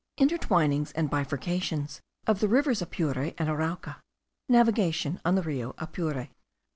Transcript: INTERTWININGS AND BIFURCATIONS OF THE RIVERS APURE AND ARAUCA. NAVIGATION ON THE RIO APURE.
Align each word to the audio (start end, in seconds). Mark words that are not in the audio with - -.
INTERTWININGS 0.17 0.93
AND 0.95 1.11
BIFURCATIONS 1.11 2.01
OF 2.25 2.39
THE 2.39 2.47
RIVERS 2.47 2.81
APURE 2.81 3.33
AND 3.37 3.47
ARAUCA. 3.49 4.01
NAVIGATION 4.49 5.21
ON 5.23 5.35
THE 5.35 5.43
RIO 5.43 5.75
APURE. 5.77 6.29